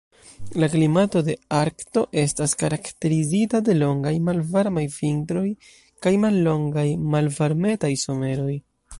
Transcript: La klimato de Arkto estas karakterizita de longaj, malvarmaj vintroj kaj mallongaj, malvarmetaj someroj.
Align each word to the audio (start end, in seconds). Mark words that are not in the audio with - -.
La 0.61 0.67
klimato 0.75 1.19
de 1.25 1.33
Arkto 1.57 2.01
estas 2.21 2.55
karakterizita 2.61 3.61
de 3.67 3.75
longaj, 3.81 4.13
malvarmaj 4.29 4.85
vintroj 4.95 5.43
kaj 6.07 6.13
mallongaj, 6.23 6.87
malvarmetaj 7.17 7.93
someroj. 8.05 8.55